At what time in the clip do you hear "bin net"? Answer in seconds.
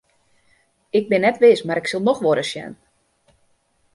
1.11-1.37